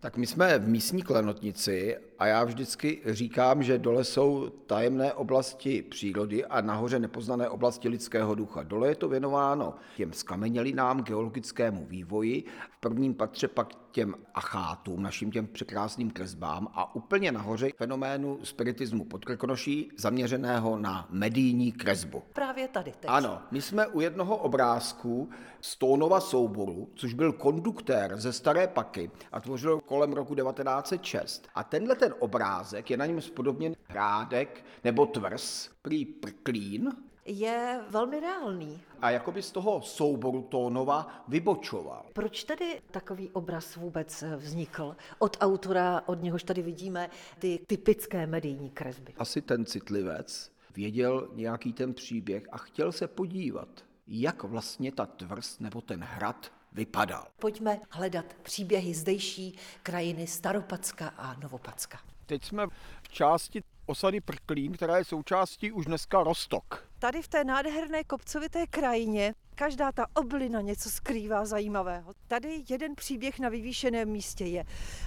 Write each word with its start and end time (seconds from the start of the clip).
Tak 0.00 0.16
my 0.16 0.26
jsme 0.26 0.58
v 0.58 0.68
místní 0.68 1.02
klenotnici 1.02 1.96
a 2.18 2.26
já 2.26 2.44
vždycky 2.44 3.00
říkám, 3.06 3.62
že 3.62 3.78
dole 3.78 4.04
jsou 4.04 4.48
tajemné 4.48 5.12
oblasti 5.12 5.82
přírody 5.82 6.44
a 6.44 6.60
nahoře 6.60 6.98
nepoznané 6.98 7.48
oblasti 7.48 7.88
lidského 7.88 8.34
ducha. 8.34 8.62
Dole 8.62 8.88
je 8.88 8.94
to 8.94 9.08
věnováno 9.08 9.74
těm 9.96 10.12
skamenělinám, 10.12 11.02
geologickému 11.02 11.86
vývoji, 11.86 12.44
v 12.70 12.80
prvním 12.80 13.14
patře 13.14 13.48
pak 13.48 13.68
těm 13.92 14.14
achátům, 14.34 15.02
našim 15.02 15.30
těm 15.30 15.46
překrásným 15.46 16.10
kresbám 16.10 16.68
a 16.74 16.94
úplně 16.94 17.32
nahoře 17.32 17.70
fenoménu 17.76 18.38
spiritismu 18.42 19.04
podkrkonoší 19.04 19.90
zaměřeného 19.96 20.78
na 20.78 21.06
medijní 21.10 21.72
kresbu. 21.72 22.22
Právě 22.32 22.68
tady 22.68 22.92
teď. 23.00 23.10
Ano, 23.10 23.42
my 23.50 23.62
jsme 23.62 23.86
u 23.86 24.00
jednoho 24.00 24.36
obrázku 24.36 25.30
Stonova 25.60 26.20
souboru, 26.20 26.88
což 26.94 27.14
byl 27.14 27.32
konduktér 27.32 28.16
ze 28.16 28.32
Staré 28.32 28.66
Paky 28.66 29.10
a 29.32 29.40
tvořil 29.40 29.80
kolem 29.80 30.12
roku 30.12 30.34
1906. 30.34 31.48
A 31.54 31.64
tenhle 31.64 31.94
ten 31.94 32.07
obrázek 32.18 32.90
je 32.90 32.96
na 32.96 33.06
něm 33.06 33.20
spodobněn 33.20 33.74
hrádek 33.88 34.64
nebo 34.84 35.06
tvrz, 35.06 35.70
prý 35.82 36.04
prklín, 36.04 36.92
Je 37.30 37.80
velmi 37.90 38.20
reálný. 38.20 38.80
a 39.02 39.10
jakoby 39.10 39.42
z 39.42 39.50
toho 39.52 39.82
souboru 39.82 40.42
Tónova 40.42 41.24
vybočoval. 41.28 42.06
Proč 42.12 42.44
tedy 42.44 42.80
takový 42.90 43.30
obraz 43.30 43.76
vůbec 43.76 44.22
eh, 44.22 44.36
vznikl? 44.36 44.96
Od 45.18 45.36
autora, 45.40 46.02
od 46.06 46.22
něhož 46.22 46.44
tady 46.44 46.62
vidíme 46.62 47.10
ty 47.38 47.60
typické 47.66 48.26
medijní 48.26 48.70
kresby. 48.70 49.14
Asi 49.18 49.42
ten 49.42 49.64
citlivec 49.66 50.52
věděl 50.74 51.28
nějaký 51.34 51.72
ten 51.72 51.94
příběh 51.94 52.42
a 52.52 52.58
chtěl 52.58 52.92
se 52.92 53.06
podívat, 53.08 53.68
jak 54.06 54.42
vlastně 54.44 54.92
ta 54.92 55.06
tvrz 55.06 55.58
nebo 55.58 55.80
ten 55.80 56.00
hrad 56.04 56.52
vypadal. 56.72 57.26
Pojďme 57.38 57.80
hledat 57.90 58.24
příběhy 58.42 58.94
zdejší 58.94 59.58
krajiny 59.82 60.26
Staropacka 60.26 61.08
a 61.08 61.34
Novopacka. 61.34 61.98
Teď 62.26 62.44
jsme 62.44 62.66
v 63.02 63.08
části 63.08 63.62
osady 63.86 64.20
Prklín, 64.20 64.72
která 64.72 64.98
je 64.98 65.04
součástí 65.04 65.72
už 65.72 65.84
dneska 65.86 66.22
Rostok. 66.22 66.88
Tady 66.98 67.22
v 67.22 67.28
té 67.28 67.44
nádherné 67.44 68.04
kopcovité 68.04 68.66
krajině 68.66 69.34
každá 69.54 69.92
ta 69.92 70.06
oblina 70.14 70.60
něco 70.60 70.90
skrývá 70.90 71.46
zajímavého. 71.46 72.14
Tady 72.28 72.64
jeden 72.70 72.94
příběh 72.94 73.38
na 73.38 73.48
vyvýšeném 73.48 74.08
místě 74.08 74.44
je. 74.44 74.64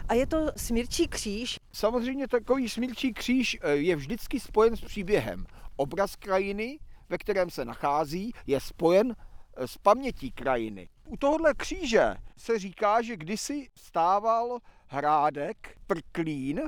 A 0.08 0.14
je 0.14 0.28
to 0.28 0.38
Smírčí 0.58 1.08
kříž. 1.08 1.60
Samozřejmě 1.74 2.28
takový 2.28 2.70
smírčí 2.70 3.14
kříž 3.14 3.58
eh, 3.62 3.72
je 3.72 3.96
vždycky 3.96 4.40
spojen 4.40 4.76
s 4.76 4.82
příběhem. 4.82 5.46
Obraz 5.76 6.16
krajiny, 6.16 6.80
ve 7.10 7.18
kterém 7.18 7.50
se 7.50 7.66
nachází, 7.66 8.32
je 8.48 8.60
spojen 8.60 9.16
eh, 9.58 9.68
s 9.68 9.78
pamětí 9.78 10.32
krajiny. 10.32 10.90
U 11.08 11.18
tohohle 11.18 11.54
kříže 11.54 12.16
se 12.38 12.60
říká, 12.60 13.02
že 13.02 13.18
kdysi 13.18 13.68
stával 13.76 14.60
hrádek 14.88 15.78
Prklín, 15.88 16.62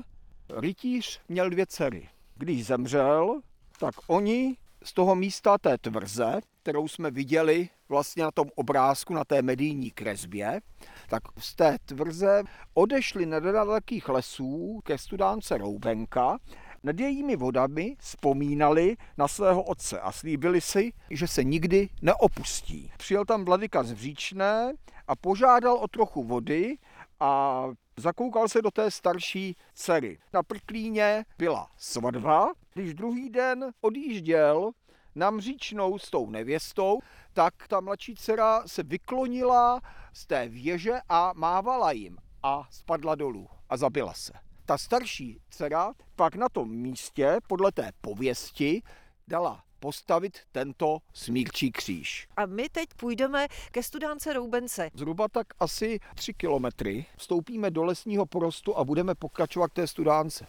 rytíř 0.59 1.21
měl 1.29 1.49
dvě 1.49 1.65
dcery. 1.65 2.09
Když 2.35 2.65
zemřel, 2.65 3.41
tak 3.79 3.95
oni 4.07 4.57
z 4.83 4.93
toho 4.93 5.15
místa 5.15 5.57
té 5.57 5.77
tvrze, 5.77 6.39
kterou 6.61 6.87
jsme 6.87 7.11
viděli 7.11 7.69
vlastně 7.89 8.23
na 8.23 8.31
tom 8.31 8.49
obrázku, 8.55 9.13
na 9.13 9.23
té 9.23 9.41
medijní 9.41 9.91
kresbě, 9.91 10.61
tak 11.09 11.23
z 11.39 11.55
té 11.55 11.77
tvrze 11.85 12.43
odešli 12.73 13.25
nedalekých 13.25 14.09
lesů 14.09 14.79
ke 14.83 14.97
studánce 14.97 15.57
Roubenka, 15.57 16.37
nad 16.83 16.99
jejími 16.99 17.35
vodami 17.35 17.95
vzpomínali 17.99 18.95
na 19.17 19.27
svého 19.27 19.63
otce 19.63 19.99
a 19.99 20.11
slíbili 20.11 20.61
si, 20.61 20.93
že 21.09 21.27
se 21.27 21.43
nikdy 21.43 21.89
neopustí. 22.01 22.91
Přijel 22.97 23.25
tam 23.25 23.45
vladyka 23.45 23.83
z 23.83 23.91
Vříčné 23.91 24.73
a 25.07 25.15
požádal 25.15 25.75
o 25.75 25.87
trochu 25.87 26.23
vody 26.23 26.77
a 27.19 27.63
zakoukal 27.97 28.47
se 28.47 28.61
do 28.61 28.71
té 28.71 28.91
starší 28.91 29.55
dcery. 29.73 30.19
Na 30.33 30.43
Prklíně 30.43 31.25
byla 31.37 31.69
svatba, 31.77 32.51
když 32.73 32.93
druhý 32.93 33.29
den 33.29 33.71
odjížděl 33.81 34.71
na 35.15 35.29
Mříčnou 35.29 35.99
s 35.99 36.09
tou 36.09 36.29
nevěstou, 36.29 36.99
tak 37.33 37.53
ta 37.67 37.79
mladší 37.79 38.15
dcera 38.15 38.63
se 38.65 38.83
vyklonila 38.83 39.81
z 40.13 40.27
té 40.27 40.49
věže 40.49 40.93
a 41.09 41.33
mávala 41.35 41.91
jim 41.91 42.17
a 42.43 42.67
spadla 42.71 43.15
dolů 43.15 43.47
a 43.69 43.77
zabila 43.77 44.13
se. 44.13 44.33
Ta 44.65 44.77
starší 44.77 45.39
dcera 45.49 45.93
pak 46.15 46.35
na 46.35 46.49
tom 46.49 46.69
místě, 46.69 47.37
podle 47.47 47.71
té 47.71 47.91
pověsti, 48.01 48.81
dala 49.27 49.63
postavit 49.79 50.39
tento 50.51 50.97
smírčí 51.13 51.71
kříž. 51.71 52.27
A 52.37 52.45
my 52.45 52.69
teď 52.69 52.89
půjdeme 52.97 53.47
ke 53.71 53.83
studánce 53.83 54.33
Roubence. 54.33 54.89
Zhruba 54.93 55.27
tak 55.27 55.47
asi 55.59 55.99
3 56.15 56.33
kilometry 56.33 57.05
vstoupíme 57.17 57.71
do 57.71 57.83
lesního 57.83 58.25
porostu 58.25 58.77
a 58.77 58.83
budeme 58.83 59.15
pokračovat 59.15 59.67
k 59.67 59.73
té 59.73 59.87
studánce. 59.87 60.47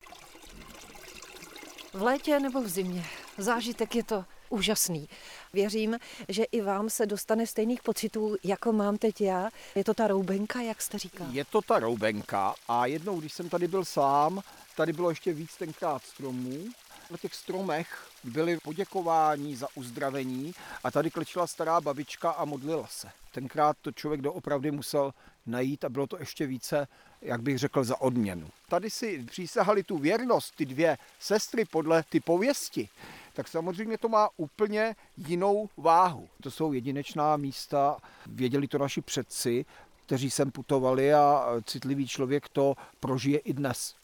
V 1.92 2.02
létě 2.02 2.40
nebo 2.40 2.62
v 2.62 2.68
zimě. 2.68 3.04
Zážitek 3.38 3.94
je 3.94 4.04
to 4.04 4.24
úžasný. 4.54 5.08
Věřím, 5.52 5.98
že 6.28 6.44
i 6.44 6.60
vám 6.60 6.90
se 6.90 7.06
dostane 7.06 7.46
stejných 7.46 7.82
pocitů, 7.82 8.36
jako 8.44 8.72
mám 8.72 8.98
teď 8.98 9.20
já. 9.20 9.50
Je 9.74 9.84
to 9.84 9.94
ta 9.94 10.06
roubenka, 10.06 10.60
jak 10.60 10.82
jste 10.82 10.98
říkal? 10.98 11.26
Je 11.30 11.44
to 11.44 11.62
ta 11.62 11.78
roubenka 11.78 12.54
a 12.68 12.86
jednou, 12.86 13.20
když 13.20 13.32
jsem 13.32 13.48
tady 13.48 13.68
byl 13.68 13.84
sám, 13.84 14.42
tady 14.76 14.92
bylo 14.92 15.08
ještě 15.10 15.32
víc 15.32 15.56
tenkrát 15.56 16.02
stromů. 16.02 16.64
Na 17.10 17.16
těch 17.16 17.34
stromech 17.34 18.08
byly 18.24 18.58
poděkování 18.62 19.56
za 19.56 19.66
uzdravení 19.74 20.54
a 20.84 20.90
tady 20.90 21.10
klečela 21.10 21.46
stará 21.46 21.80
babička 21.80 22.30
a 22.30 22.44
modlila 22.44 22.86
se. 22.86 23.08
Tenkrát 23.32 23.76
to 23.82 23.92
člověk 23.92 24.20
doopravdy 24.20 24.70
musel 24.70 25.14
najít 25.46 25.84
a 25.84 25.88
bylo 25.88 26.06
to 26.06 26.18
ještě 26.18 26.46
více, 26.46 26.88
jak 27.22 27.42
bych 27.42 27.58
řekl, 27.58 27.84
za 27.84 28.00
odměnu. 28.00 28.48
Tady 28.68 28.90
si 28.90 29.24
přísahali 29.30 29.82
tu 29.82 29.98
věrnost, 29.98 30.54
ty 30.56 30.66
dvě 30.66 30.98
sestry 31.20 31.64
podle 31.64 32.02
ty 32.08 32.20
pověsti, 32.20 32.88
tak 33.34 33.48
samozřejmě 33.48 33.98
to 33.98 34.08
má 34.08 34.28
úplně 34.36 34.96
jinou 35.16 35.68
váhu. 35.76 36.28
To 36.42 36.50
jsou 36.50 36.72
jedinečná 36.72 37.36
místa, 37.36 37.96
věděli 38.26 38.68
to 38.68 38.78
naši 38.78 39.00
předci, 39.00 39.64
kteří 40.06 40.30
sem 40.30 40.50
putovali 40.50 41.14
a 41.14 41.46
citlivý 41.64 42.08
člověk 42.08 42.48
to 42.48 42.74
prožije 43.00 43.38
i 43.38 43.52
dnes. 43.52 43.94